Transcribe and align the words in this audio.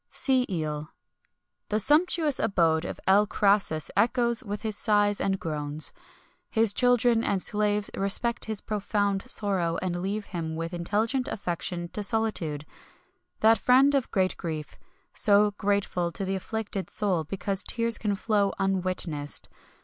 SEA 0.07 0.47
EEL. 0.49 0.89
The 1.69 1.77
sumptuous 1.77 2.39
abode 2.39 2.85
of 2.85 2.99
L. 3.05 3.27
Crassus 3.27 3.91
echoes 3.95 4.41
with 4.43 4.63
his 4.63 4.75
sighs 4.75 5.21
and 5.21 5.39
groans. 5.39 5.93
His 6.49 6.73
children 6.73 7.23
and 7.23 7.39
slaves 7.39 7.91
respect 7.95 8.45
his 8.45 8.61
profound 8.61 9.21
sorrow, 9.29 9.77
and 9.79 10.01
leave 10.01 10.25
him 10.25 10.55
with 10.55 10.73
intelligent 10.73 11.27
affection 11.27 11.87
to 11.89 12.01
solitude 12.01 12.65
that 13.41 13.59
friend 13.59 13.93
of 13.93 14.09
great 14.09 14.35
grief; 14.37 14.79
so 15.13 15.51
grateful 15.59 16.11
to 16.13 16.25
the 16.25 16.33
afflicted 16.33 16.89
soul, 16.89 17.23
because 17.23 17.63
tears 17.63 17.99
can 17.99 18.15
flow 18.15 18.53
unwitnessed. 18.57 19.49